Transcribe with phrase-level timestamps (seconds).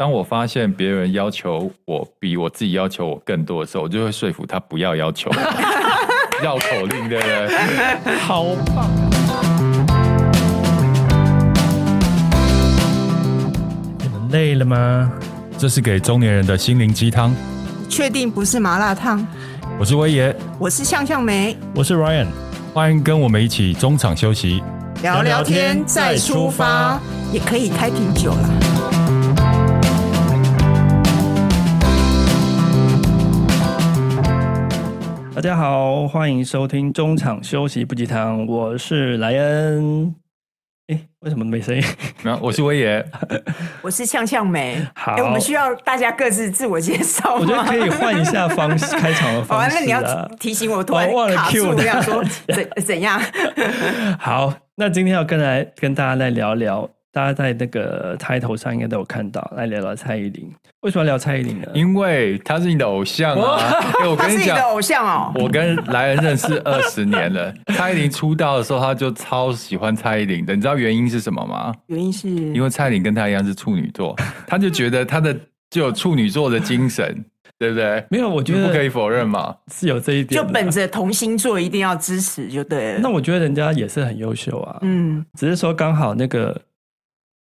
[0.00, 5.30] 当我发现别人要求我比我自己要求我更多的时候，我就会说服他不要要求。
[6.42, 8.16] 绕口令，对不对？
[8.16, 8.90] 好棒！
[13.98, 15.12] 你们累了吗？
[15.58, 17.34] 这是给中年人的心灵鸡汤。
[17.86, 19.22] 确定不是麻辣烫？
[19.78, 22.28] 我是威爷，我是向向梅，我是 Ryan，
[22.72, 24.62] 欢迎跟我们一起中场休息，
[25.02, 26.98] 聊聊天再出发，
[27.34, 28.69] 也可以开瓶酒了。
[35.40, 40.14] 大家好，欢迎收听中场休息不鸡汤，我是莱恩。
[40.88, 41.82] 哎，为什么没声音？
[42.22, 43.02] 没有，我是威爷，
[43.80, 44.86] 我是向向梅。
[44.94, 47.36] 好，我们需要大家各自自我介绍。
[47.36, 49.70] 我觉得可以换一下方式，开场的方式。
[49.70, 53.18] 好， 那你要提醒我，突然 卡住，这样说怎怎样？
[54.18, 56.86] 好，那今天要跟来跟大家来聊聊。
[57.12, 60.48] 大家在那个抬头上应该都有看到，来聊聊蔡依林。
[60.82, 61.66] 为什么聊蔡依林呢？
[61.74, 63.58] 因为她是你的偶像啊！
[64.00, 65.32] 欸、 我跟你讲，是你的偶像哦。
[65.34, 67.52] 我跟莱恩认识二十年了。
[67.74, 70.54] 蔡依林出道的时候，他就超喜欢蔡依林的。
[70.54, 71.74] 你知道原因是什么吗？
[71.88, 74.14] 原因是因为蔡依林跟他一样是处女座，
[74.46, 75.36] 他就觉得他的
[75.68, 77.24] 就有处女座的精神，
[77.58, 78.04] 对不对？
[78.08, 80.40] 没有，我觉得不可以否认嘛，是有这一点。
[80.40, 83.00] 就本着同星座一定要支持就对了。
[83.00, 84.78] 那我觉得人家也是很优秀啊。
[84.82, 86.58] 嗯，只是说刚好那个。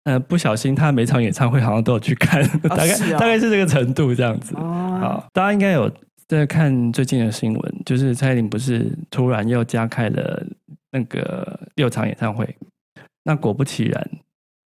[0.04, 4.54] 呃，不小心，他每场演唱会好像都有去看，哦、 大概、哦、大概是这个程度这样子。
[4.56, 5.90] 哦、好，大家应该有
[6.28, 10.46] 在看最近的新闻，就是蔡依林不是突然又加开了
[10.92, 12.54] 那个六场演唱会？
[13.24, 14.10] 那果不其然，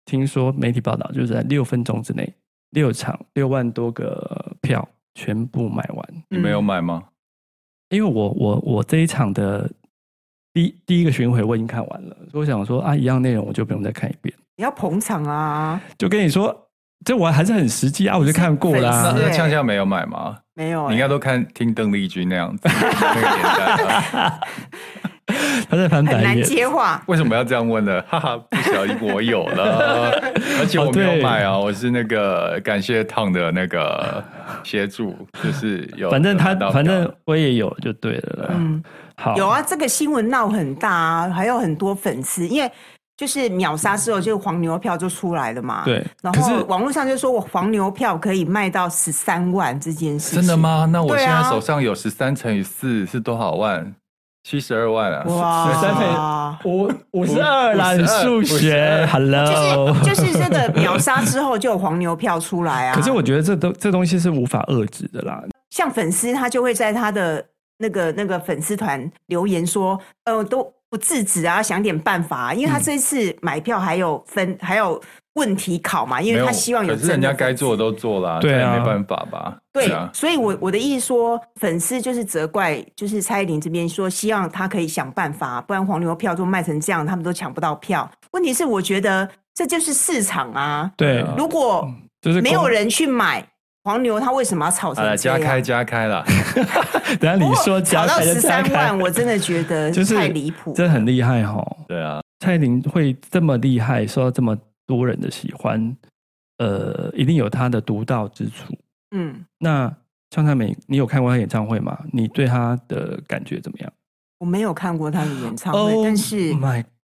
[0.04, 2.32] 听说媒体报道就是在六分钟之内，
[2.70, 6.08] 六场六万多个票全部买完。
[6.28, 7.02] 你没有买吗？
[7.88, 9.68] 因为我我我这一场的
[10.52, 14.32] 第第一个巡回我已经看完了，所以我想说啊，一样内容我就不用再看一遍。
[14.56, 15.80] 你要捧场啊！
[15.98, 16.68] 就跟你说，
[17.04, 19.14] 这我还是很实际啊，我就看过啦、啊。
[19.16, 20.36] 那呛呛没有买吗？
[20.54, 24.40] 没有、欸，你应该都看听邓丽君那样子那个年代。
[25.68, 27.02] 他在翻白眼，很难接话。
[27.06, 28.00] 为什么要这样问呢？
[28.02, 30.20] 哈哈，不小心我有了，
[30.60, 34.22] 而且我没有买啊，我是那个感谢烫的那个
[34.62, 36.08] 协助，就是有。
[36.10, 38.50] 反正他，反正我也有就对了。
[38.54, 38.80] 嗯，
[39.16, 42.70] 好，有啊，这个新闻闹很大啊，还有很多粉丝，因为。
[43.16, 45.84] 就是秒杀之后，就黄牛票就出来了嘛。
[45.84, 50.34] 对，然后网络上就说我黄牛票可以卖到十三万这件事。
[50.34, 50.88] 真的吗？
[50.90, 53.94] 那我现在手上有十三乘以四是多少万？
[54.42, 55.24] 七十二万啊！
[55.26, 59.08] 哇，十三乘以五五十二啦，数学。
[59.10, 62.94] Hello， 就是就是这个秒杀之后就有黄牛票出来啊。
[62.94, 65.42] 可是我觉得这都这东西是无法遏制的啦。
[65.70, 67.42] 像粉丝他就会在他的
[67.78, 70.70] 那个那个粉丝团留言说，呃，都。
[70.94, 76.94] 不制止啊，想点办法啊，因为他这一次买票还有分、嗯、还有问题考嘛，因为他希望有。
[76.94, 79.56] 可是人家该做的都做了，对啊，没办法吧？
[79.72, 88.08] 对，啊、所以我我的意思说，粉丝就是责怪，就是蔡依林这边说，希望他可以想办法，不然黄牛票都卖成这样，他们都抢不到票。
[88.30, 90.88] 问题是，我觉得这就是市场啊。
[90.96, 91.84] 对，如果
[92.20, 93.44] 就是没有人去买。
[93.84, 95.16] 黄牛他为什么要炒成这样？
[95.16, 96.24] 加开加开了，
[97.20, 101.62] 等下你说加开十三万，我真的觉得就是太离谱，真的很厉害哈。
[101.86, 104.56] 对啊，蔡依林会这么厉害，受到这么
[104.86, 105.94] 多人的喜欢，
[106.56, 108.74] 呃，一定有他的独到之处。
[109.14, 109.94] 嗯，那
[110.30, 111.98] 向向梅，你有看过他演唱会吗？
[112.10, 113.92] 你对他的感觉怎么样？
[114.38, 116.38] 我没有看过他的演唱会，但是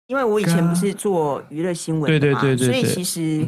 [0.08, 3.46] 因为我以前不是做娱乐新闻嘛，对对对对，所以其实。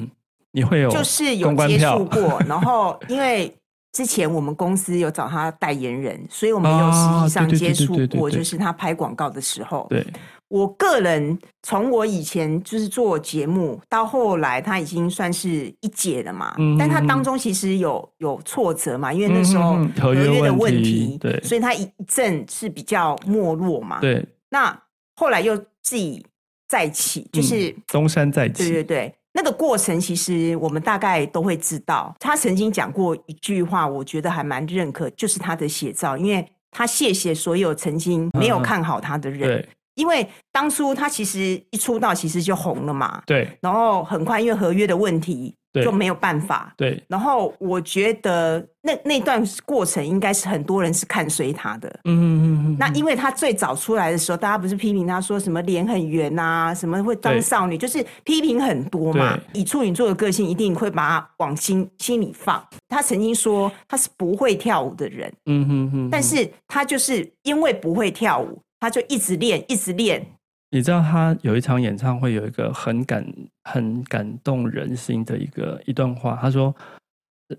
[0.58, 3.54] 你会有就是有接触过， 然后因为
[3.92, 9.86] 之前我们公司有找他代言人，所以我们有实际上接触过，就是他拍广告的时候。
[9.88, 10.06] 对，
[10.48, 16.54] 我个人从我以前就是做节目到后来，他已经算是一姐了嘛。
[16.58, 24.00] 嗯，但他当中其实有有挫折嘛，因为那时候合约的问题，对，所以他一阵是比较没落嘛。
[24.00, 24.76] 对，那
[25.16, 26.24] 后来又自己
[26.68, 28.64] 再起，就是东山再起。
[28.64, 29.14] 对对对。
[29.38, 32.12] 那个过程其实我们大概都会知道。
[32.18, 45.54] 他曾经讲过一句话，我觉得还蛮认可，就是他的写照，因为他谢谢所有曾经没有看好他的人，对，因为当初他其实一出道其实就红了嘛，对，然后很快因为合约的问题。
[45.74, 46.72] 就没有办法。
[46.76, 51.88] 对，然后我觉得那那段过程应该是很多人是看衰他的。
[52.04, 52.76] 嗯嗯嗯。
[52.78, 59.38] 那因为他最早出来的时候，大家不是批评他说什么脸很圆啊，什么会当少女，就是批评很多嘛。
[59.52, 62.62] 以处女座的个性，一定会把他往心心里放。
[62.88, 65.32] 他曾经说他是不会跳舞的人。
[65.46, 66.08] 嗯哼哼。
[66.10, 70.24] 但是他就是因为不会跳舞，他就一直练，一直练。
[70.70, 73.26] 你知道他有一场演唱会，有一个很感、
[73.64, 76.38] 很感动人心的一个一段话。
[76.40, 76.74] 他说：“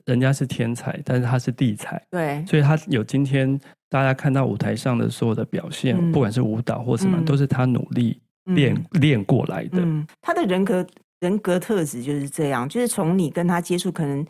[0.05, 3.59] 人家是天才，但是他是地才，对，所以他有今天
[3.89, 9.79] 大家看到舞台上的所有的表现，嗯、不管是舞蹈或什么，嗯、都是他努力练练、嗯、过来的。
[9.81, 10.85] 嗯，他的人格
[11.21, 14.23] 人格特质就是这样，就是从你跟他接触，可能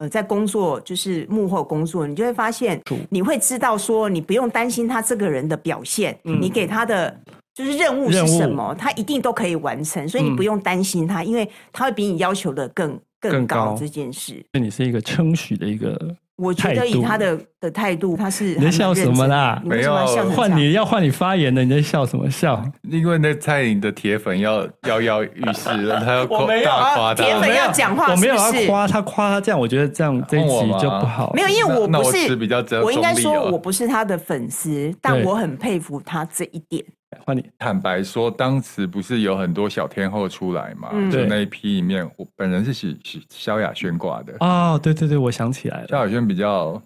[0.00, 2.78] 呃在工作就是幕后工作，你就会发现，
[3.08, 7.18] 你会知道说，你不用担心他这个人的表现，嗯、你给他的。
[7.58, 14.46] 就是任务是什么，他一定都可以完成，所以你不用担心他，因为他会比你要求的更更高这件事。
[14.52, 19.60] 那你是一个称许的一个，我觉得以他的的态度，他是你在笑什么啦？
[19.64, 19.94] 没有
[20.34, 22.62] 换你要换你发言的，你在笑什么笑？
[22.88, 31.32] 因为那蔡颖的铁粉要跃跃欲试了， 他要我没有大夸他，铁粉要讲话，我没有要夸他，夸他这样，我觉得这样这一集就不好。
[31.34, 36.84] 没有，因为我不是比较我应该说我不是他的粉丝，但我很佩服他这一点。
[37.24, 40.90] 换你坦白说，当时不是有很多小天后出来嘛？
[40.92, 44.34] 嗯、就那一批里面，我本人是喜喜萧亚轩挂的。
[44.40, 46.80] 哦，对对对，我想起来了，萧亚轩比较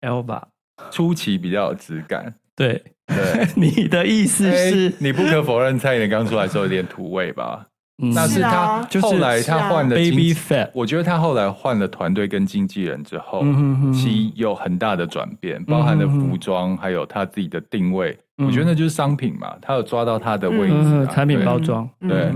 [0.00, 0.48] L 吧，
[0.90, 2.34] 初期比较有质感。
[2.54, 7.66] 对对， 你的意思是，你不可否认蔡依林刚出来的时候有点土味吧？
[8.00, 13.44] 那是他后来他换了 Baby Fat，我觉得他后来换了团队跟经纪人之后，
[13.92, 18.16] 其有很大的转变，包含了服装，还有他自己的定位。
[18.36, 21.88] 我觉得那就是商品嘛，他有抓到他的位置，产品包装。
[22.00, 22.32] 对，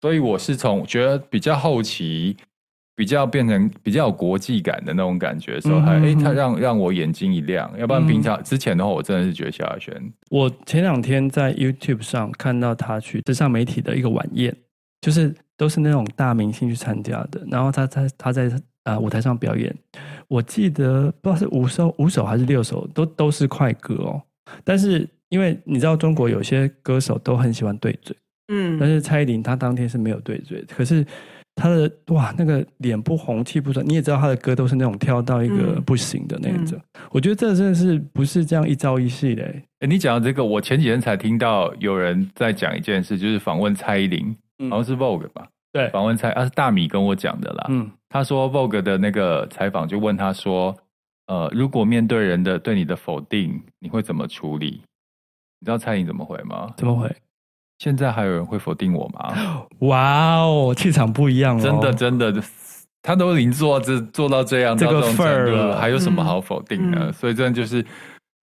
[0.00, 2.36] 所以我是从觉得比较后期，
[2.96, 7.70] 比较变成比较有国际感的那种感觉的时候，还哎，他让让我眼睛一亮。
[7.78, 9.94] 要不然平常之前的话，我真的是觉得萧亚轩。
[10.30, 14.54] 我前两天在 YouTube 上看到他去时尚媒体的一个晚宴。
[15.02, 18.48] 就是都是那种大明星去参加的，然后他他他在
[18.82, 19.74] 啊、呃、舞台上表演，
[20.28, 24.20] 我记得不知道是五首五首还是六首，都都是快歌哦。
[24.62, 28.14] 但是因为你知道中国有些歌手都很喜欢对嘴，
[28.52, 31.02] 嗯，但是蔡依林她当天是没有对嘴，可是
[31.60, 36.78] 她的哇那个脸不红气不喘，你也知道他的歌都是那种跳到一个不行的那种。
[36.78, 39.44] 嗯嗯、我觉得这真的是不是这样一朝一夕的。
[39.80, 44.34] 哎，你讲到这个，我前几天才听到有人在讲一件事，就是访问蔡依林。
[44.68, 45.48] 好像是 Vogue 吧？
[45.72, 47.66] 对，访问蔡啊是大米跟我讲的啦。
[47.70, 50.76] 嗯，他说 Vogue 的那个采访就问他说，
[51.28, 54.82] 呃，如果面对人的对你的否定，你会怎么处理？
[55.60, 56.74] 你知道蔡依林怎么回吗？
[56.76, 57.10] 怎么回？
[57.80, 59.66] 现在还有人会否定我吗？
[59.88, 62.42] 哇哦，气场不一样哦，真的真的，
[63.02, 67.06] 他都已经做这做到这样这个份儿了，还有什么好否定的？
[67.06, 67.82] 嗯，所以真的就是，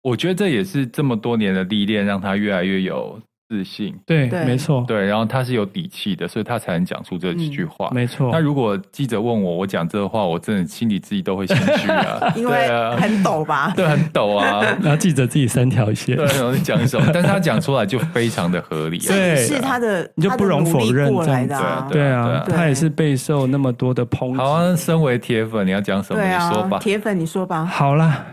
[0.01, 3.17] 我觉得这也是这么多年的历练，让他越来越有。
[3.53, 8.31] 自信，对，没错，对，然后他是有底气的，所以他才能讲出这几句话，没错。
[8.31, 12.67] 那如果记者问我，我讲这个话，我真的心里自己都会心虚啊， 因为
[12.97, 13.71] 很抖吧？
[13.77, 14.61] 对，很抖啊。
[14.81, 24.37] 然后记者自己三条线，对，然后讲一首，但是他讲出来就非常的合理，对，是他的，你就不容否认这样子，对啊，他也是备受那么多的抨击。
[24.37, 26.19] 好啊，身为铁粉，你要讲什么？
[26.19, 27.63] 你说吧，铁粉，你说吧。
[27.63, 28.25] 好啦。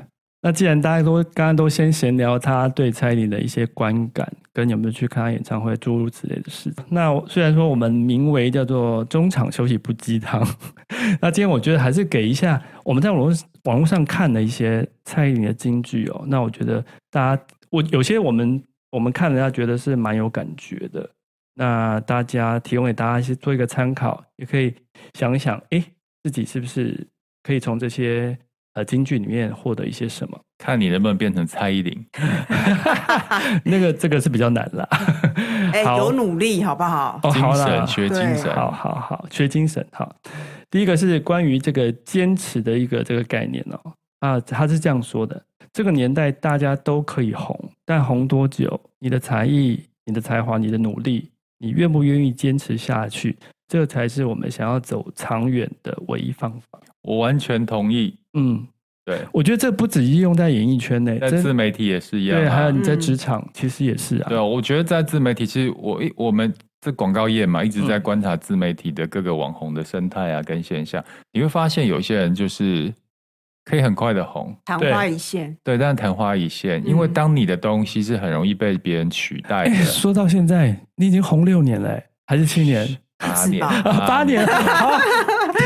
[0.42, 10.46] 那既然大家都刚刚都先闲聊他对蔡依林的一些观感，跟有没有去看他演唱会诸如此类的事，那虽然说我们名为叫做中场休息不鸡汤，
[11.20, 13.32] 那今天我觉得还是给一下我们在网络
[13.64, 16.24] 网络上看的一些蔡依林的金句哦。
[16.26, 21.08] 那我觉得大家我有些我们我们看人家觉得是蛮有感觉的，
[21.54, 24.74] 那大家提供给大家去做一个参考，也可以
[25.14, 25.84] 想一想，哎，
[26.22, 27.06] 自己是不是
[27.42, 28.38] 可以从这些。
[28.74, 30.40] 呃，京剧里面获得一些什么？
[30.60, 32.06] 看你能不能变成蔡依林。
[33.64, 34.86] 那个，这个是比较难啦。
[35.72, 37.18] 哎、欸，有努力好不好？
[37.22, 39.84] 哦，好啦，学精神，好好好，学精神。
[39.90, 40.14] 好，
[40.70, 43.92] 第一个是关于这个坚持的一个这个概念哦。
[44.18, 48.78] 啊，他是这样说的：这个年代大家都可以红，但红多久？
[48.98, 53.34] 你的才艺、你的才华、你的努力，你愿不愿意坚持下去？
[53.66, 56.78] 这才是我们想要走长远的唯一方法。
[57.02, 58.14] 我完全同意。
[58.34, 58.66] 嗯，
[59.04, 62.38] 对，我觉得这不止应用在演艺圈内，在自媒体也是一样。
[62.38, 64.28] 对，还有你在职场，其实也是啊。
[64.28, 71.02] 对啊，我觉得在自媒体，其实我我们这广告业嘛，一直在观察自媒体的各个网红的生态啊，跟现象。
[71.32, 72.92] 你会发现，有些人就是
[73.64, 75.56] 可以很快的红，昙花一现。
[75.64, 79.74] 对，但是昙花一现，因为当你的东西是很容易被别人取代的。
[79.82, 82.98] 说到现在，你已经红六年了，还是七年？
[83.18, 83.60] 八年，
[84.06, 84.46] 八年。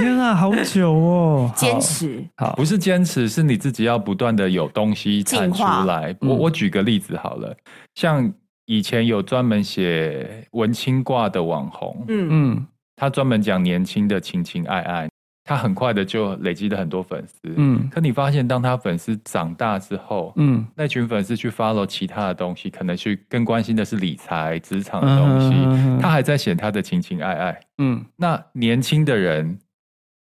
[0.01, 1.53] 天啊，好久哦！
[1.57, 6.15] 坚持好，不是坚持，是你自己要不断的有东西产出来。
[6.21, 7.57] 我我举个例子好了，
[7.95, 8.33] 像
[8.67, 15.09] 以前有专门写文青挂的网红，嗯嗯，他专门讲年轻的情情爱爱，
[15.45, 17.89] 他很快的就累积了很多粉丝，嗯。
[17.91, 28.03] 可你发现，当他粉丝长大之后，嗯，那群粉丝去 follow 其他的东西，可能去更关心的是理财、职场的东西，他还在写他的情情爱爱，嗯。
[28.17, 29.59] 那年轻的人。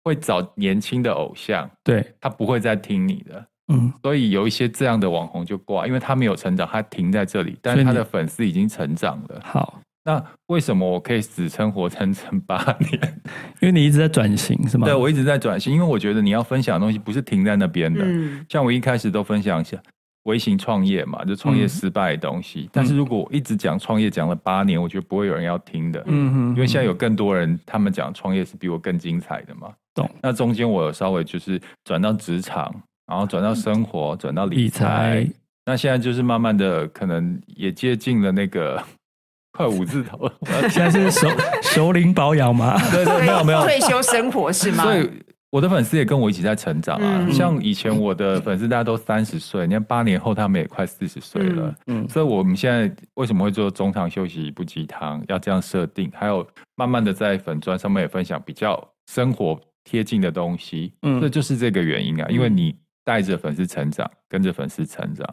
[0.02, 3.46] 会找年轻的偶像，对，他不会再听你的。
[3.72, 9.40] 嗯，所以有一些这样的网红就挂，因为他没有成长，他停在这里，但是他的粉丝已经成长了。
[9.44, 13.20] 好，那为什么我可以死撑活撑撑八年？
[13.62, 14.86] 因为你一直在转型，是吗？
[14.86, 18.02] 对，我一直在转型，因为我觉得你要分享的东西不是停在那边的。
[18.04, 19.78] 嗯，像我一开始都分享一下
[20.24, 22.62] 微型创业嘛，就创业失败的东西。
[22.62, 26.02] 嗯，但是如果我一直讲创业讲了八年，我觉得不会有人要听的。
[26.08, 29.72] 嗯哼，因为现在有更多人，他们讲创业是比我更精彩的嘛。
[30.00, 30.10] 懂。
[30.22, 32.74] 那中间我有稍微就是转到职场。
[33.10, 35.32] 然后转到生活，转到理财，理财，
[35.66, 38.80] 那现在就是慢慢的，可能也接近了那个
[39.50, 40.32] 快五字头了。
[40.70, 41.28] 现在是熟
[41.60, 42.78] 熟龄保养吗？
[42.92, 44.84] 对对，没有没有退休生活是吗？
[44.84, 45.10] 所以
[45.50, 47.26] 我的粉丝也跟我一起在成长啊。
[47.26, 51.74] 嗯、像以前我的粉丝大家都三十岁，你看八年后他们也快四十岁了。
[51.88, 56.08] 嗯，所以我们现在为什么会做中场休息一部鸡汤，要这样设定？
[56.14, 58.80] 还有慢慢的在粉砖上面也分享比较
[59.10, 60.92] 生活贴近的东西。
[61.02, 62.74] 嗯，这就是这个原因啊，因为你。
[63.02, 65.26] 带着粉丝成长，跟着粉丝成长，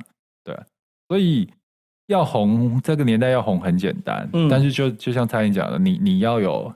[0.44, 0.58] 对，
[1.10, 1.48] 所以
[2.08, 6.74] 要红，这个年代要红很简单，嗯、但是就就像蔡英讲的，你你要有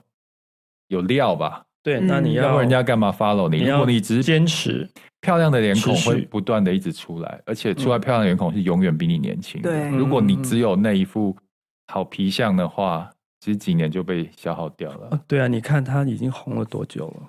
[0.88, 1.64] 有料吧？
[1.82, 3.62] 对，那你要，人家干嘛 follow 你？
[3.62, 4.88] 你如果你只是坚持，
[5.22, 9.60] 漂亮的脸孔会不断的一直出来，而且出来漂亮的脸孔是永远比你年轻。
[9.62, 11.36] 对，如果你只有那一副
[11.88, 13.10] 好皮相的话，
[13.40, 15.20] 其实几年就被消耗掉了。
[15.26, 17.28] 对啊，你看他已经红了多久了？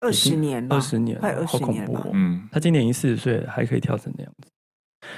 [0.00, 2.06] 二十年，二十年，快二十年了。
[2.12, 4.50] 嗯，他今年已经四十岁了，还可以跳成那样子。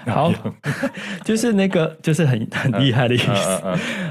[0.06, 0.32] 好，
[1.24, 3.62] 就是那个，就是很很厉害的意思。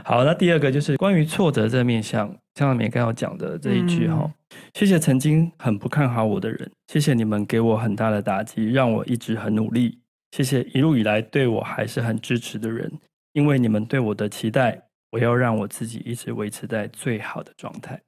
[0.03, 4.33] 好，那第二个就是关于挫折这面向，像我们刚要讲的这一句哈，嗯、
[4.73, 9.99] 谢谢曾经很不看好我的人，谢谢你们给我很大的打击，让我一直很努力。
[10.31, 12.91] 谢谢一路以来对我还是很支持的人，
[13.33, 14.81] 因为你们对我的期待，
[15.11, 18.01] 我要让我自己一直维持在最好的状态。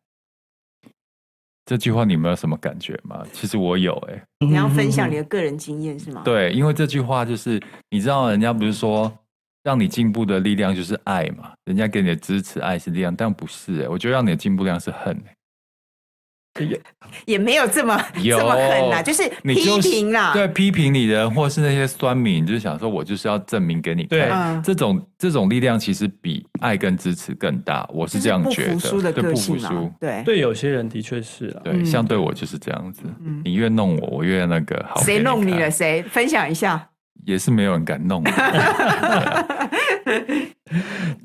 [1.70, 3.24] 这句话你们有什么感觉吗？
[3.32, 4.24] 其实我有哎、欸。
[4.40, 6.24] 你要分享你的个人经验是吗？
[6.26, 7.62] 对，因为这句话就是
[7.92, 9.16] 你知道，人家不是说
[9.62, 11.52] 让你进步的力量就是爱嘛？
[11.66, 13.88] 人家给你的支持，爱是力量，但不是哎、欸。
[13.88, 15.36] 我觉得让你的进步量是恨、欸。
[16.60, 16.82] 也
[17.26, 24.62] 也没有这么有这么狠啦，就是批评啦，对批评你的人，或是那些酸民，就是想说我就是要证明给你看。
[24.62, 28.74] 对，这种这种力量其实比爱跟支持更大，我是这样觉得。
[28.74, 29.94] 不服输的个性嘛，对，不服输。
[30.00, 33.04] 对，对，有些人的确是啊，对，像对我就是这样子。
[33.46, 35.02] 你越弄我，我越那个好。
[35.02, 35.72] 谁弄你了？
[35.72, 36.02] 谁？
[36.04, 36.90] 分享一下。
[37.26, 38.24] 也是没有人敢弄。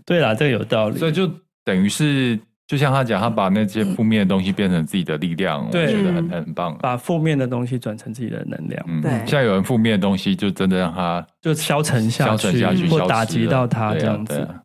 [0.04, 0.98] 对啦，这个有道理。
[0.98, 1.28] 所以就
[1.64, 2.38] 等于是。
[2.66, 6.74] 就像他讲，他把那些负面的东西变成自己的力量，对我觉得很很棒。
[6.80, 8.82] 把负面的东西转成自己的能量。
[8.88, 9.10] 嗯，对。
[9.18, 14.38] 现在有人负面的东西，就真的让他就消沉下去，消沉下去，或打击到他这样子。
[14.40, 14.62] 啊啊、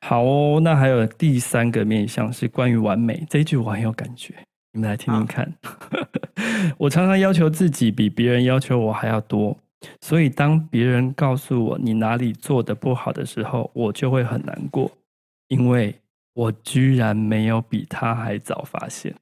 [0.00, 4.34] 好哦，那还有第三个面向是关于完美这一句，我很有感觉。
[4.72, 5.52] 你们来听听看。
[6.78, 9.54] 我常常要求自己比别人要求我还要多，
[10.00, 14.90] 所以当别人告诉我你哪里做的不好的时候，我就会很难过，
[15.48, 15.94] 因为。
[16.34, 19.14] 我居然没有比他还早发现，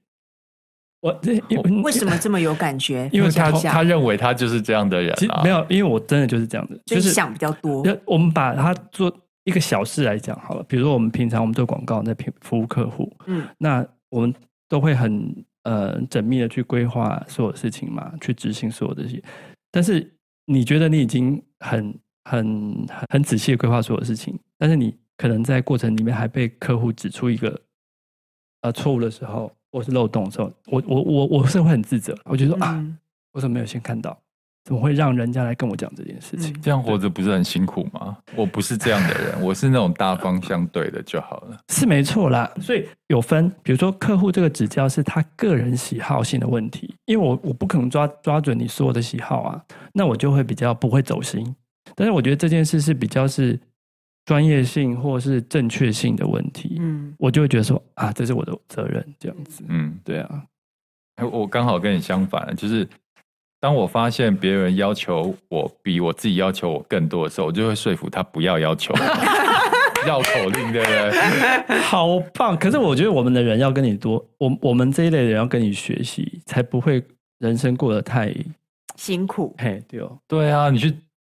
[1.01, 1.35] 我这
[1.83, 3.11] 为什么 这么有感觉？
[3.13, 5.43] 因为他他认为他就是这样的人啊。
[5.43, 7.85] 没有，因为我真的就是这样的，就是想比较多。
[8.05, 9.13] 我们把它做
[9.43, 14.33] 一个小事来讲好了，比如说我们平常我们做广告在服务客户，嗯，那我们
[14.69, 19.21] 都会很呃缜密的去规划所有事情嘛，去执行所有这些。
[19.73, 20.09] 但是
[20.47, 24.95] 你觉得你已经很很很仔细的规划所有事情，但是你。
[25.21, 27.61] 可能在过程里面还被客户指出一个
[28.63, 32.87] 呃错误的时候，或是漏洞的时候，我我我我是会很自责，我觉得说、嗯、啊，
[33.33, 34.19] 我怎么没有先看到？
[34.65, 36.59] 怎么会让人家来跟我讲这件事情？
[36.63, 38.17] 这样活着不是很辛苦吗？
[38.35, 42.51] 我不 是这样的人，我是那种大方向对的就好了，是没错啦。
[42.59, 49.63] 所以有分，比如说客户这个指教是他个人喜好性的问题，因为我我不可能抓抓准你所有的喜好啊，
[49.93, 51.55] 那我就会比较不会走心。
[51.95, 53.61] 但是我觉得这件事是比较是。
[54.31, 60.45] 专业性或是正确性的问题，嗯，我就会觉得说啊，这是我的责任，这样子，嗯，对啊。
[61.33, 62.89] 我刚好跟你相反，就是
[63.59, 68.95] 当我发现别人要求我比我自己要求我更多的时候，我就会说服他不要要求，
[70.07, 70.87] 绕口令，对不
[71.67, 71.81] 对？
[71.81, 72.57] 好棒！
[72.57, 77.03] 可是我觉得我们的人要跟你多，我我们这一类的人要跟你学习，才不会
[77.41, 78.33] 人生过得太
[78.95, 79.53] 辛苦。
[79.59, 80.95] 嘿，对哦，对啊，你去，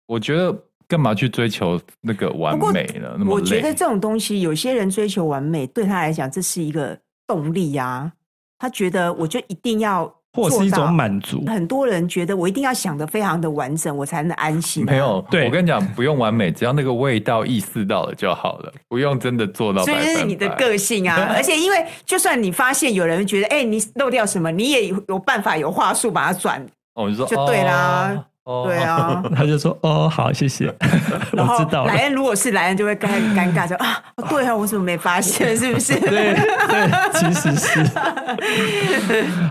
[0.08, 0.54] 我觉得。
[0.92, 3.14] 干嘛去追求那个完美呢？
[3.16, 3.34] 那么。
[3.34, 8.12] 我觉得这种东西，有些人追求完美，对他来讲，这是一个动力呀、啊。
[8.58, 11.42] 他觉得，我就一定要或是一种满足。
[11.46, 14.84] 很多人觉得我一定要想得非常的完整，我才能安心。
[14.84, 20.02] 没有，对我跟你讲，不用完美，只要那个味道意识到了就好了，不用真的做到百分百。
[20.02, 26.62] 所以这是你的个性啊，而且因为就算你发现有人觉得，哎、欸，你漏掉什么，你也有办法有话术把它转，
[26.96, 28.12] 哦，你说就对啦。
[28.14, 30.66] 哦哦，对啊， 他就说哦，好，谢谢，
[31.32, 31.92] 我知道了。
[31.92, 35.56] 莱恩如果是莱恩，就会很尴尬，就啊，对啊，我怎么没发现？
[35.56, 35.98] 是不是？
[36.00, 37.84] 对对，其实是。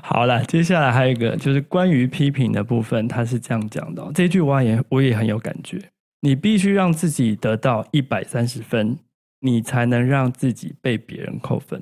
[0.04, 4.04] 好了，接下来还有一个就是关于批评的部分，他是这样讲的。
[4.14, 5.82] 这句话也我也很有感觉。
[6.22, 8.98] 你必须让自己得到一百三十分，
[9.40, 11.82] 你才能让自己被别人扣分。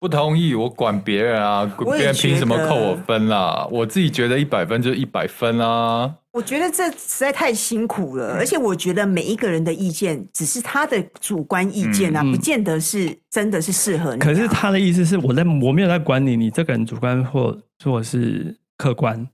[0.00, 1.64] 不同意，我管别人啊！
[1.96, 3.66] 别人凭什么扣我分啦、啊？
[3.68, 6.14] 我自己觉得一百分就一百分啊！
[6.32, 14.24] 我觉得这实在太辛苦了，而且我觉得每一个人的意见只是他的主观意见啊，嗯、不见得是真的是适合你、啊。
[14.24, 19.28] 可是他的意思是，我在我没有在管你，你这个人主观或或是客观，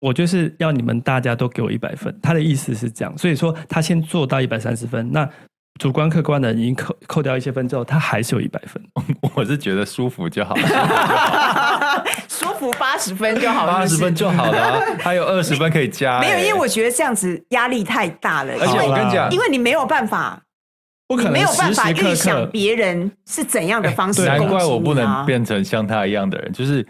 [0.00, 2.16] 我就是要你们大家都给我一百分。
[2.22, 5.28] 他的意思是这样，所以说他先做到一百三十分，那。
[5.78, 8.82] 主观客观的已经扣扣掉一些分之后，他还是有一百分。
[9.34, 16.20] 我是觉得舒服就好了， 舒服八十分就好了，八十分就好了，啊，还有二十分可以加，欸。
[16.20, 18.54] 没有，因为我觉得这样子压力太大了。
[18.54, 20.40] 而且我跟你讲，因为你没有办法，
[21.06, 24.36] 不可能没有办法预想别人是怎样的方式，啊。
[24.36, 26.86] 难怪我不能变成像他一样的人，就是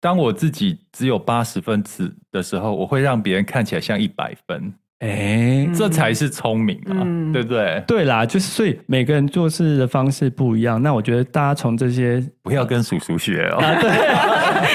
[0.00, 4.72] 当我自己只有八十分子的时候，我会让别人看起来像一百分。
[5.00, 7.82] 哎、欸，这才是聪明啊，嗯、对不对？
[7.86, 10.82] 对啦，就是所以每个人做事的方式不一样。
[10.82, 13.90] 那我觉得大家从这些不要跟叔叔学哦，啊、对，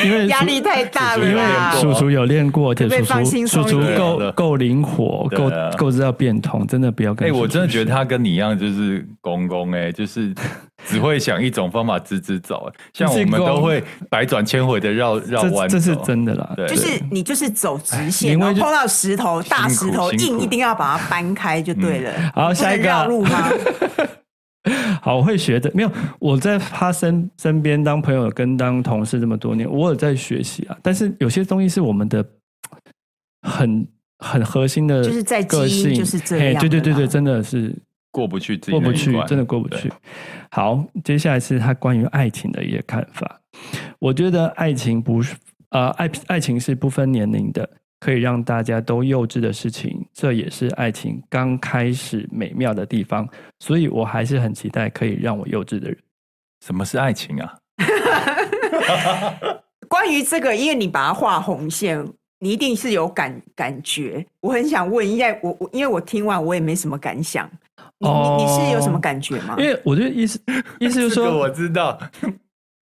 [0.04, 1.26] 因为 压力太大了。
[1.26, 1.42] 因为
[1.80, 10.34] 叔叔有练过，而且叔叔叔叔够够灵活，够够知道变通，真的不要跟我真的觉得他跟你一样，就是公公哎，就是。
[10.86, 16.54] 只会想一种方法直直走，像我们都会百转千回的绕绕弯，这是真的啦。
[16.56, 22.12] 对，就是你就是走直线，然后碰到石头、大石头，硬一定要把它搬开就对了。
[22.16, 23.50] 嗯、好，下一个绕路吗？
[25.02, 25.72] 好，我会学的。
[25.74, 30.78] 没有，我在他身身边当朋友跟当同事这么多年，我有在学习啊。
[30.82, 32.26] 但是有些东西是我们的
[33.48, 33.88] 很
[34.20, 36.60] 很核心的，就是在个性就是这样。
[36.60, 37.76] 对对对对，真的是。
[38.12, 39.92] 过不去，过不去，真的过不去。
[40.50, 43.42] 好，接下来是他关于爱情的一些看法。
[44.00, 45.36] 我觉得爱情不是，
[45.72, 53.28] 呃，爱爱情是不分年龄的，可以让大家都幼稚的事情，这也是爱情刚开始美妙的地方。
[53.60, 55.98] 所以我还是很期待可以让我幼稚的人。
[56.66, 57.54] 什么是爱情啊？
[59.88, 62.06] 关于这个，因为你把它画红线，
[62.40, 64.26] 你一定是有感感觉。
[64.42, 67.50] 我很想问，因为我我因为我听完我也没什么感想。
[67.98, 69.56] 你你你是有什么感觉吗？
[69.58, 70.40] 因为我觉得意思
[70.80, 71.98] 意思就是说，我知道，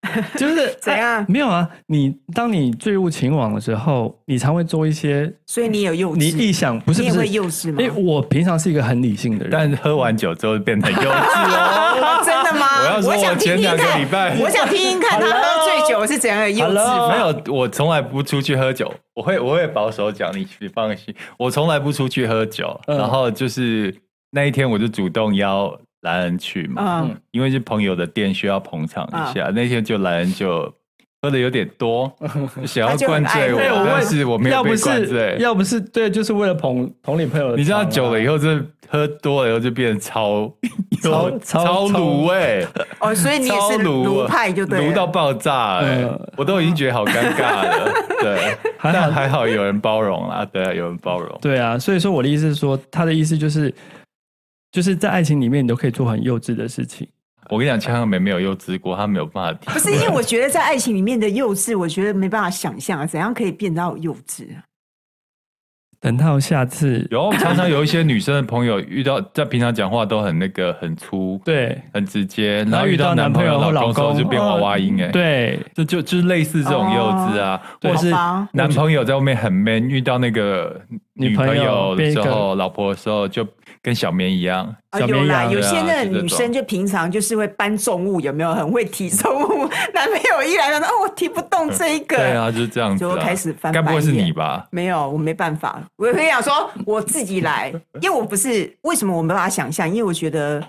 [0.37, 1.25] 就是怎样？
[1.27, 7.81] 没有啊，你当你坠入情网的时候，你常会做一些，所以你有幼稚，你臆想不是不是会幼稚吗？
[7.81, 12.21] 因为我平常是一个很理性的人，但喝完酒之后变得幼稚哦。
[12.25, 12.67] 真的吗？
[12.81, 17.09] 我要说，我前两个礼拜，我想听听看他喝醉酒是怎样的幼稚。
[17.09, 23.95] 没有，我从来不出去喝酒，我会我会保守讲，你你放心，我从来不出去喝酒，然后就是。
[24.35, 25.71] 那一天我就主动邀
[26.03, 29.51] 莱恩去嘛，嗯，因为是朋友的店需要捧场一下。
[29.53, 30.71] 那天就莱恩就
[31.21, 32.13] 喝的有点多，
[32.67, 35.37] 想要灌醉我，但是我没有被灌醉。
[35.39, 37.55] 要不是对，就是为了捧捧你朋友。
[37.55, 38.49] 你知道久了以后，就
[38.89, 40.53] 喝多了以后就变 超
[41.01, 42.67] 超超卤味
[42.99, 47.93] 哦，所以你也是卤派就对，卤到爆炸，哎，我都已经觉得好尴尬了。
[48.19, 51.39] 对，但还好有人包容啦，对啊，有人包容。
[51.41, 53.73] 对啊，所以说我的意思是说，他的意思就是。
[54.73, 57.07] 就是在爱情里面，你都可以做很幼稚的事情。
[57.49, 59.73] 我跟你讲，千鹤美没有幼稚过，她没有办法。
[59.73, 64.63] 不是因为我觉得在爱情里面的幼稚，我觉得没办法想象啊，怎样可以变到幼稚啊？
[65.99, 78.09] 等到下次有常常有一些女生的朋友遇到在平常讲话都很那个很粗， 对，很直接，然后遇到男朋友或老公就变娃娃音哎，对，就就就是类似这种幼稚啊，或是
[78.51, 80.81] 男朋友在外面很 man，遇到那个
[81.13, 83.47] 女朋友的时候、老婆的时候就
[83.83, 84.75] 跟小绵一样。
[85.07, 89.67] 有啦，有些那女生就平常就是会搬重物，有没有很会提重物？
[89.93, 93.73] 男朋友一来说，哦，我提不动这一个，对啊，就是这样子，就开始翻。
[93.73, 94.65] 该不会是你吧？
[94.71, 95.83] 没有，我没办法。
[95.97, 99.87] 我会想说，我自己来，因为我不是为什么我没办法想象？
[99.87, 100.63] 因为我觉得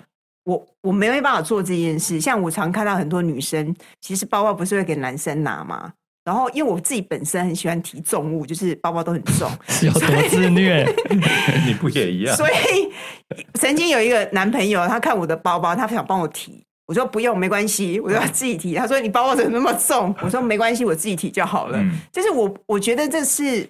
[0.45, 2.21] 我我没办法做这件事。
[2.21, 5.93] 像我常看到很多女生，其实包包不是会给男生拿吗？
[6.25, 9.51] 然后，因为我自己本身很喜欢提重物，就是包包都很重，
[9.85, 10.85] 有多自虐？
[11.67, 12.35] 你不也一样？
[12.35, 12.55] 所以
[13.55, 18.75] 曾经有一个男朋友，他看我的包包，他想帮我提，我说不用，没关系，我要自己提。
[18.75, 20.15] 他说你包包怎么那么重？
[20.23, 21.79] 我说没关系，我自己提就好了。
[21.79, 23.69] 嗯、就是我，我觉得这是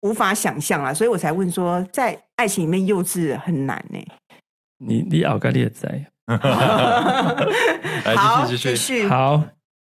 [0.00, 3.98] 无法想象啊，所以我才问说，在爱情里面幼稚很难呢。
[4.78, 6.06] 你你奥格列在。
[8.16, 9.06] 好，继续。
[9.06, 9.44] 好，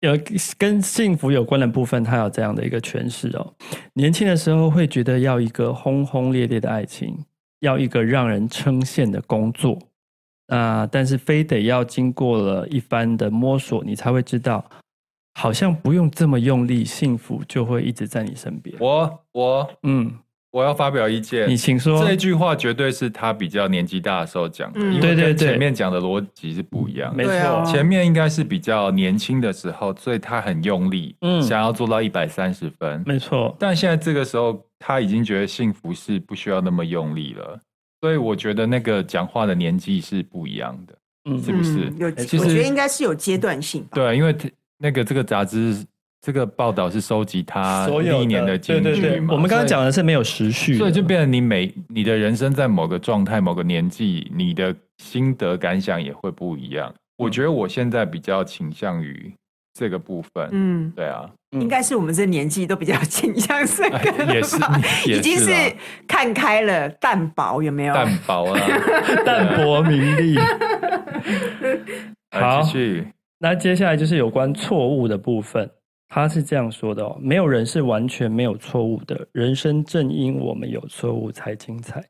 [0.02, 0.18] 有
[0.58, 3.54] 跟幸福有关的部分，它有这样的一个诠释哦。
[3.94, 7.18] 年轻的时候会觉得要一个轰轰烈烈的爱情，
[7.60, 9.78] 要一个让人称羡的工作。
[10.48, 10.88] 啊、呃！
[10.88, 14.68] 但是非得要经过了一番的摸索，你才会知道，
[15.36, 18.76] 好像不用这么用力，幸福就会一直在你身边。
[18.80, 20.12] 我我嗯，
[20.52, 22.04] 我要发表意见，你请说。
[22.04, 27.24] 这句话绝对是他比较年纪大的时候讲的，嗯、因为跟前面讲的逻辑是不一样的。
[27.24, 33.04] 没错，前面应该是比较年轻的时候，所以他很用力，嗯，想要做到一百三十分。
[33.06, 37.60] 没错，但现在这个时候，他已经觉得幸福是不需要那么用力了。
[38.02, 40.96] 所以我觉得那个讲话的年纪是不一样的，
[41.30, 41.94] 嗯，是不是？
[41.98, 43.86] 有，其实我觉得应该是有阶段性。
[43.92, 44.36] 对，因为
[44.78, 45.86] 那个这个杂志
[46.22, 48.84] 这个报道是收集他历年的经历嘛。
[48.84, 56.94] 对对对，我们刚刚讲的是没有时序，所以就变成你每你的人生在某个状态、某个年纪，你的心得感想也会不一样。
[57.18, 59.34] 我觉得我现在比较倾向于
[59.74, 61.30] 这个部分，嗯，对啊。
[61.52, 64.56] 应该是我们这年纪都比较 倾向这个，也是，
[65.10, 65.52] 已经是
[66.08, 67.94] 看开了，淡薄有没有？
[67.96, 68.60] 淡薄啊，
[69.26, 70.38] 淡泊名利。
[72.30, 73.08] 好，继续。
[73.40, 75.68] 那接下来就是有关错误的部分，
[76.10, 82.04] 他是这样说的哦：没有人是完全没有错误的，人生正因我们有错误才精彩。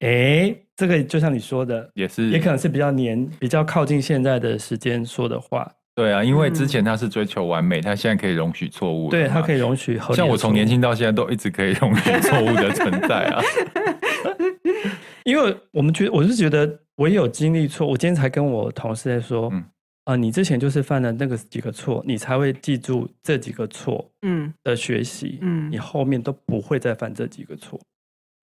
[0.00, 5.70] 哎，这个就像你说的，也是，也可能是比较年、比较靠近现在的时间说的话。
[5.94, 9.08] 对啊，因为之前他是追求完美，嗯、他现在可以容许错误。
[9.08, 9.98] 对，他可以容许。
[10.12, 13.40] 像我从年轻到现在都一直可以容许错误的存在啊。
[15.24, 17.86] 因为我们觉得，我是觉得，我也有经历错。
[17.86, 19.64] 我今天才跟我同事在说，嗯、
[20.06, 27.78] 呃，你之前就是犯了那个几个错，你才会记住这几个错，嗯的学习，嗯，你后面都不会再犯这几个错。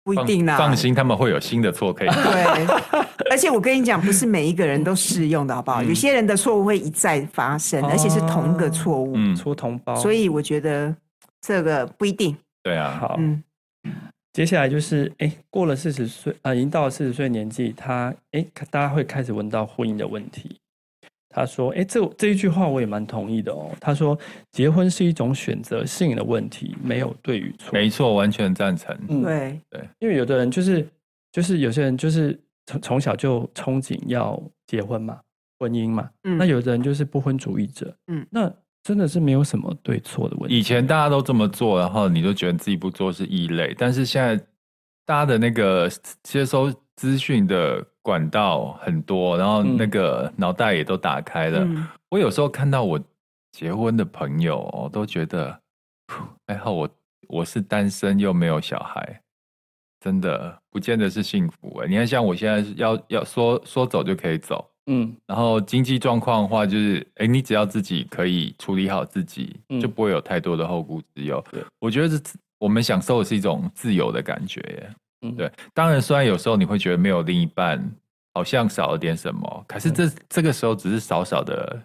[0.03, 2.09] 不一定啦，放心，他们会有新的错可以。
[2.09, 2.67] 对，
[3.31, 5.81] 而且我跟你讲，不是每一个人都适用的，好不好？
[5.81, 9.95] 有些人的错误会一再发生，而且是同一个错误，嗯，出同胞。
[9.95, 10.93] 所以我觉得
[11.39, 12.35] 这个不一定。
[12.61, 13.41] 对啊，好，嗯，
[14.33, 20.59] 接下来就是，哎，过了四十岁啊，已经到了四十岁年纪，他，哎，大家会开始问到婚姻的问题。
[21.33, 23.71] 他说：“哎，这这一句话我也蛮同意的哦。
[23.81, 24.17] 他说，
[24.51, 27.71] 结婚是一种选择性的问题，没有对与错。
[27.73, 28.95] 没错，完全赞成。
[29.09, 30.87] 嗯，对对，因为有的人就是
[31.31, 35.19] 就是有些人就是从从小就憧憬要结婚嘛，
[35.57, 36.07] 婚姻嘛。
[36.23, 37.91] 嗯，那有的人就是不婚主义者。
[38.07, 40.55] 嗯，那真的是没有什么对错的问题。
[40.55, 44.37] 以前大家都这么做，然后你就觉得自己不做是异类，但是现在
[45.05, 45.89] 大家的那个
[46.21, 51.59] 接收资讯的。”管道很多，然后那个脑袋也都打开了。
[51.63, 52.99] 嗯、我有时候看到我
[53.53, 55.57] 结婚的朋友，我都觉得
[56.45, 56.89] 还好我
[57.29, 59.21] 我是单身又没有小孩，
[60.01, 61.87] 真的不见得是幸福哎。
[61.87, 71.41] 你看，像我现在要要说说走就可以走，嗯，然后经济状况的话，就是哎，你只要自己可以处理好自己，嗯、就不会有太多的后顾之忧。
[71.49, 74.89] 对我觉得这我们享受的是一种自由的感觉耶。
[75.23, 77.83] 嗯，对，当然，虽然有时候你会觉得没有另一半，
[78.33, 81.81] 好像少了点什么，可是这、嗯、这个时候只是少少的，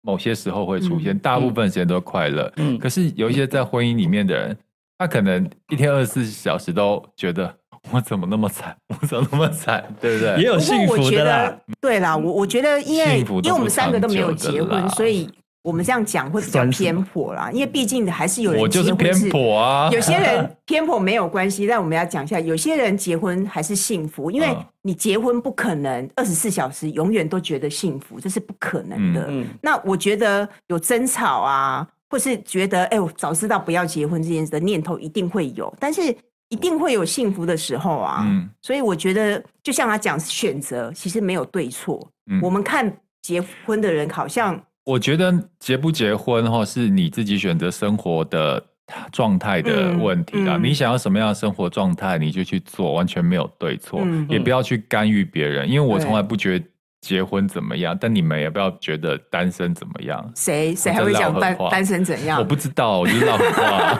[0.00, 2.50] 某些时候会出现，嗯、大部分时间都快乐。
[2.56, 4.56] 嗯，可是有一些在婚姻里面的人，
[4.96, 7.54] 他可能一天二十四小时都觉得
[7.90, 10.38] 我怎么那么惨，我怎么那么惨，对不对？
[10.38, 15.30] 也有幸福的啦，对啦，我我觉得因为因为我们三个都没有结婚，所以。
[15.68, 19.90] 我们这样讲会比较偏颇啦，因为毕竟还是有人结婚是，我就是偏颇啊。
[19.92, 29.26] 有些人 偏颇没有关系，但我们要讲一下，有些人结婚还是幸福，因为你结婚不可能二十四小时永远都觉得幸福，这是不可能的。
[29.28, 36.16] 嗯、那我觉得有争吵啊，或是觉得哎，我早知道不要结婚这件事的念头一定会有，但是
[36.48, 38.24] 一定会有幸福的时候啊。
[38.26, 42.00] 嗯、所以我觉得，就像他讲选择，其实没有对错。
[42.30, 44.58] 嗯、我们看结婚的人好像。
[44.88, 48.64] 我觉得结不结婚哈，是你自己选择生活的
[49.12, 50.56] 状态的问题啦。
[50.56, 55.68] 嗯嗯、你想要什么样的生活状态，你就去做，完全没有对错，嗯、也不要去干预别人。
[55.68, 56.64] 因为我从来不觉得。
[57.00, 57.96] 结婚怎么样？
[58.00, 60.32] 但你们也不要觉得单身怎么样。
[60.34, 62.38] 谁谁还会讲单单身怎样？
[62.38, 63.98] 我不知道，我就撂狠话。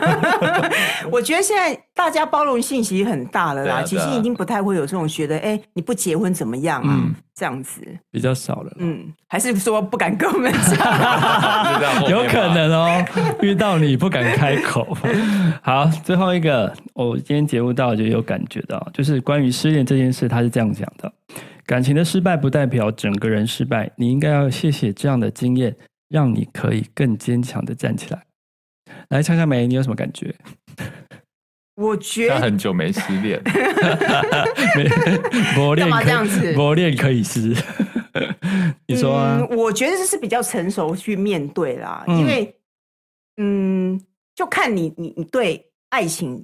[1.11, 6.89] 我觉得现在大家包容性其实很大了啦，啊啊、其实已经不太会有这种觉得，哎、欸，你不结婚怎么样啊？
[6.89, 7.81] 嗯、这样子
[8.11, 8.71] 比较少了。
[8.77, 12.09] 嗯，还是说不敢跟我们讲？
[12.09, 13.05] 有可能哦，
[13.41, 14.95] 遇到你不敢开口。
[15.63, 21.11] 好，最后一个，我今天节目到就有感觉到，就是关于失恋这件事，他是这样讲的。
[21.69, 25.75] 感情的失败不代表整个人失败，你应该要谢谢这样的经验，
[26.07, 28.25] 让你可以更坚强的站起来。
[29.09, 30.33] 来，呛呛梅，你有什么感觉？
[31.75, 33.39] 我觉得他很久没失恋，
[35.55, 36.53] 磨练干嘛这样子？
[36.53, 37.55] 磨练可以失。
[38.87, 39.37] 你说啊？
[39.39, 42.55] 嗯，我觉得这是比较成熟去面对啦，嗯、因为，
[43.37, 44.01] 嗯，
[44.33, 46.43] 就看你你你对爱情，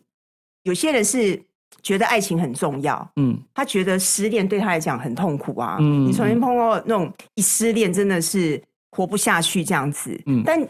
[0.62, 1.42] 有些人是
[1.84, 8.62] 觉得爱情很重要，嗯，他觉得失恋对他来讲很痛苦啊，嗯，你曾经碰到那种一失恋真的是
[8.92, 10.68] 活不下去这样子，嗯，但。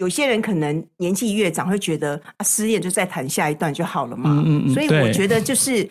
[0.00, 4.30] 有些人可能年纪越长，会觉得啊，失恋就再谈下一段就好了嘛。
[4.30, 5.90] 嗯嗯嗯，所以我觉得就是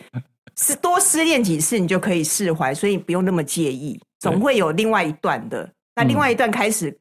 [0.56, 4.00] 是多失恋几次，你就可以释怀，所以不用那么介意。
[4.18, 5.70] 总会有另外一段的。
[5.94, 6.98] 那另外一段开始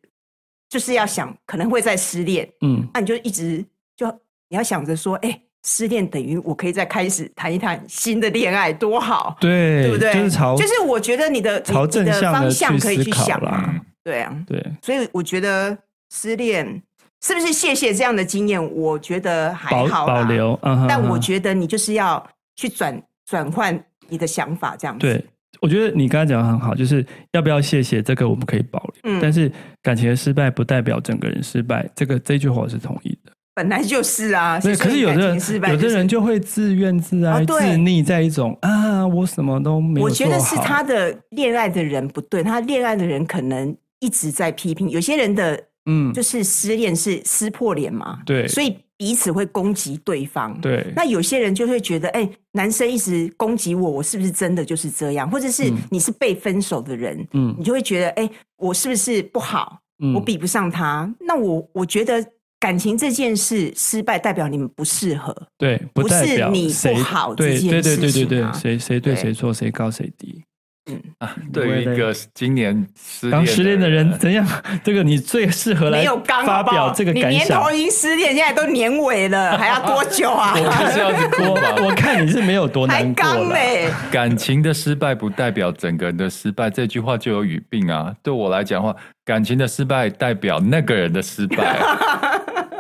[0.68, 3.64] 就是要想可能会再失恋，嗯，那你就一直
[3.96, 4.06] 就
[4.50, 10.14] 你要想着说，哎，失恋等于我可以再开始谈一谈新的恋爱，多好，对，对不对？
[10.14, 15.78] 就是朝，就是我觉得你的朝正向的方向可以去想啦，对啊，对，所以我觉得
[16.10, 16.82] 失恋。
[17.20, 18.64] 是不是谢谢这样的经验？
[18.74, 20.58] 我觉得还好保，保留。
[20.62, 22.24] 嗯、但我觉得你就是要
[22.56, 23.78] 去转转换
[24.08, 25.08] 你的想法，这样子。
[25.08, 25.26] 对，
[25.60, 29.12] 我觉得你刚才讲的很好，就是要不要谢谢这个，我们可以保留。
[29.12, 29.52] 嗯、但是
[29.82, 33.32] 感情的失败不代表整个人失败，这个这句话我是同意的。
[33.58, 34.60] 本来就是啊。
[34.60, 40.06] 对，可是有的人，就是、有的人就会自怨自艾、哦、自溺在一种啊，我什么都没有。
[40.06, 44.88] 我觉得是他的恋爱的人不对，他恋爱的人可能一直在批评。
[44.90, 45.60] 有些人的。
[45.90, 50.60] 嗯，就是失恋是撕破脸嘛，对，所以彼此会攻击对方。
[50.60, 55.32] 对，那有些人就会觉得，哎、欸，男生一直攻击我，我是不是真的就是这样？
[55.32, 59.80] 或者是你是被分手的人，嗯，你就会觉得，哎、欸，我是不是不好？
[60.04, 61.10] 嗯，我比不上他。
[61.22, 62.22] 那我我觉得
[62.60, 67.72] 感情这件事失败，代表你们不适合，对，不，不是你不好这件事情、啊。
[67.72, 70.44] 对对对对对对，谁谁对谁错，谁高谁低。
[70.90, 74.48] 嗯啊，对于一个今年失刚失恋的人，怎样？
[74.86, 76.06] 这个你最适合来
[76.46, 77.32] 发表这个感想。
[77.32, 80.54] 你年头已经失恋，现在都年尾了， 还要多久啊？
[80.56, 81.76] 我是要哭吧？
[81.86, 83.22] 我看你是没有多难过。
[83.22, 83.92] 还刚嘞。
[84.10, 88.16] 感情的失败不代表整个人的失败，这句话就有语病啊。
[88.24, 91.78] 对我来讲的话，感情的失败代表那个人的失败。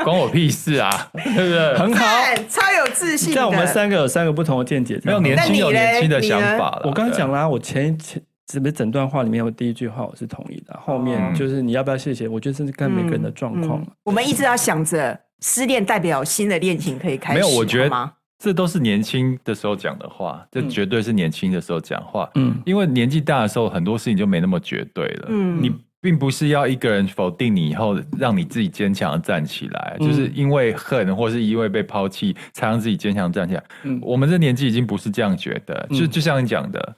[0.07, 1.77] 关我屁事啊， 对不对？
[1.77, 2.05] 很好，
[2.47, 3.33] 超有自信。
[3.33, 6.83] 像我们三个有三个不同的见解，没有年轻有年轻的想法了。
[6.85, 12.25] 我刚刚讲啦，我前前是不是整段话里面有第一句话我是同意的，后面就是你要不要谢谢？
[12.29, 13.85] 我觉得这是看每个人的状况。
[14.05, 17.57] 我们一直要想着失恋代表新的恋情可以开始，没有？
[17.57, 22.29] 我觉得这都是年轻的时候讲的话，这绝对是年轻的时候讲话。
[22.35, 25.25] 嗯，因为年纪大的时候很多事情就没那么绝对了。
[25.27, 25.71] 嗯，你。
[26.07, 33.63] 并不是要一个人否定你以后，让你自己坚强的站起来，嗯、就是因为恨或是因为被抛弃，才让自己坚强站起来。
[33.83, 36.95] 嗯、我们这年纪已经不是这样觉得，嗯、就就像你讲的，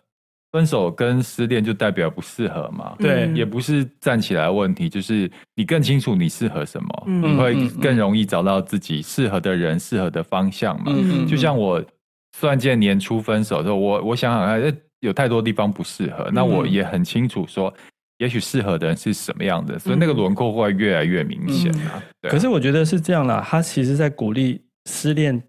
[0.51, 2.93] 分手跟失恋就代表不适合嘛？
[2.99, 10.93] 对，也不是站起来的问题，就是你更清楚你适合什么，嗯、你会更容易找到自己适合的人、适合的方向嘛？
[10.95, 11.83] 嗯、就像我
[12.37, 17.73] 算见年初分手的时候，我我想想看，有太多地方不适合，那我也很清楚说。
[18.19, 21.91] 也许适合的人是什么样的，所以那个轮廓会越来越明显啊。
[21.95, 25.41] 嗯嗯、可是我觉得是这样啦，他其实在鼓励失恋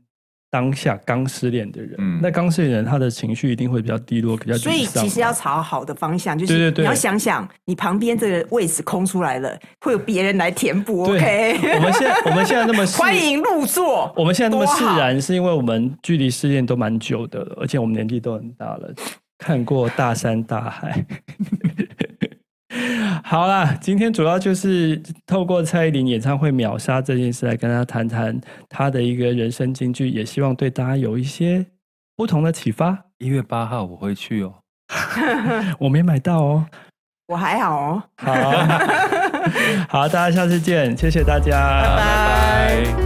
[0.52, 1.94] 当下刚失恋的人。
[1.98, 11.02] 嗯，那刚失恋的人他的情绪一定会比较低落，比较所以其实要朝好的方向，就是你要想想，你旁边这个位置空出来了，会有别人来填补。
[11.02, 18.94] OK，我们现在我们现在那么欢迎入座，我们现在那么释然，是因为我们距离失恋都蛮久的了，而且我们年纪都很大了，
[19.38, 21.04] 看过大山大海。
[23.24, 31.66] 好啦，今天主要就是透过蔡依林演唱会秒杀这件事来跟大家谈谈她的一个人生金句，也希望对大家有一些
[32.16, 32.96] 不同的启发。
[33.18, 34.54] 一月八号我会去哦，
[35.80, 36.66] 我没买到哦，
[37.28, 38.02] 我还好哦。
[38.16, 38.32] 好，
[39.90, 41.50] 好，大家下次见，谢谢大家，
[41.82, 42.84] 拜拜。
[42.84, 42.99] 拜拜。